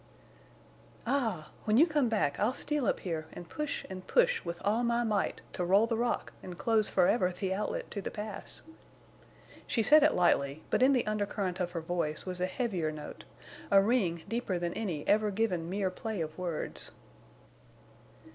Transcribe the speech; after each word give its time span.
"Ah! 1.05 1.51
When 1.65 1.77
you 1.77 1.85
come 1.85 2.09
back 2.09 2.39
I'll 2.39 2.55
steal 2.55 2.87
up 2.87 3.01
here 3.01 3.27
and 3.33 3.47
push 3.47 3.85
and 3.87 4.07
push 4.07 4.43
with 4.43 4.59
all 4.65 4.81
my 4.83 5.03
might 5.03 5.41
to 5.53 5.63
roll 5.63 5.85
the 5.85 5.95
rock 5.95 6.33
and 6.41 6.57
close 6.57 6.89
forever 6.89 7.31
the 7.31 7.53
outlet 7.53 7.91
to 7.91 8.01
the 8.01 8.09
Pass!" 8.09 8.63
She 9.67 9.83
said 9.83 10.01
it 10.01 10.15
lightly, 10.15 10.63
but 10.71 10.81
in 10.81 10.93
the 10.93 11.05
undercurrent 11.05 11.59
of 11.59 11.73
her 11.73 11.81
voice 11.81 12.25
was 12.25 12.41
a 12.41 12.47
heavier 12.47 12.91
note, 12.91 13.25
a 13.69 13.79
ring 13.79 14.23
deeper 14.27 14.57
than 14.57 14.73
any 14.73 15.07
ever 15.07 15.29
given 15.29 15.69
mere 15.69 15.91
play 15.91 16.19
of 16.21 16.35
words. 16.35 16.89